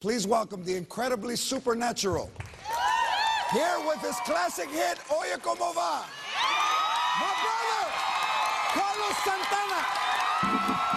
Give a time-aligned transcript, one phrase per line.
[0.00, 2.30] Please welcome the incredibly supernatural.
[3.52, 6.04] Here with his classic hit, Oye Como Va.
[7.20, 7.92] My brother,
[8.72, 10.89] Carlos Santana.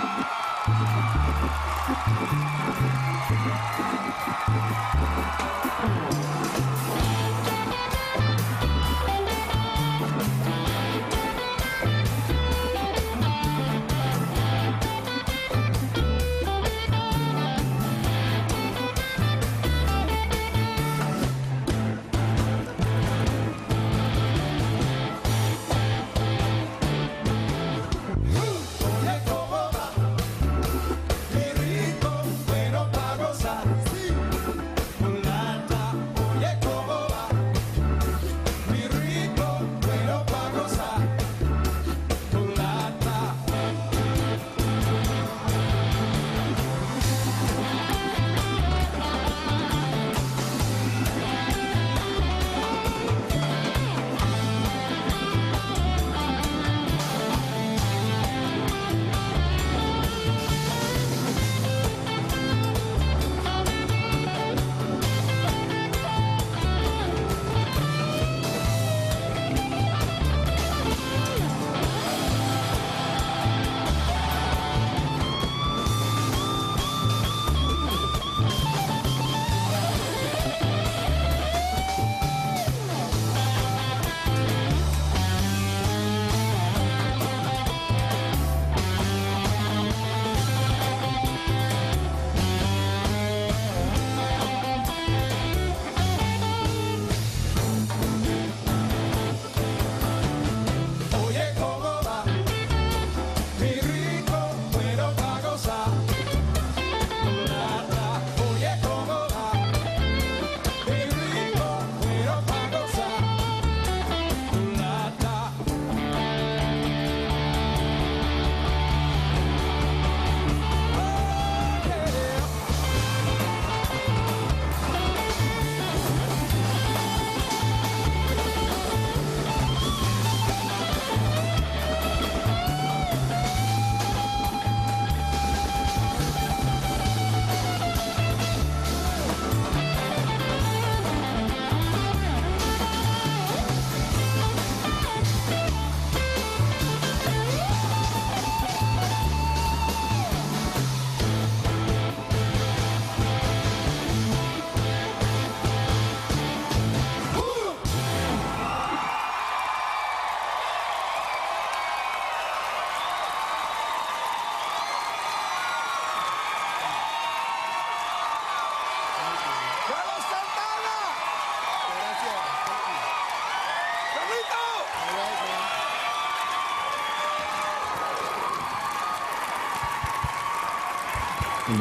[181.66, 181.76] Tell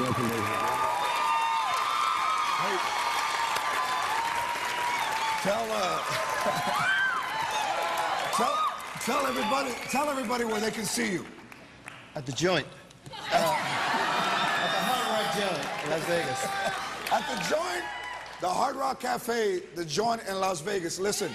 [5.72, 5.98] uh,
[8.32, 8.56] tell
[9.00, 11.26] tell everybody tell everybody where they can see you.
[12.14, 12.64] At the joint.
[13.10, 16.46] Uh, at the Hard Rock Joint in Las Vegas.
[17.12, 17.84] At the joint,
[18.40, 21.00] the Hard Rock Cafe, the joint in Las Vegas.
[21.00, 21.32] Listen,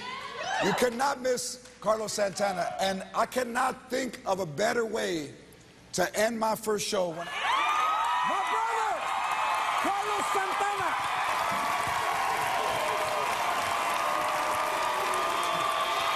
[0.64, 5.34] you cannot miss Carlos Santana, and I cannot think of a better way
[5.92, 7.10] to end my first show.
[7.10, 7.28] When
[9.78, 10.90] Carlos Santana.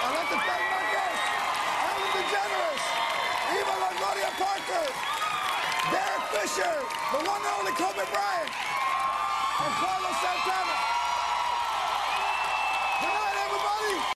[0.03, 1.27] I'd like to thank my guests,
[1.87, 2.83] Ellen DeGeneres,
[3.55, 4.85] Eva Longoria Parker,
[5.95, 6.75] Derek Fisher,
[7.15, 10.92] the one and only Kobe Bryant, and Carlos Santana.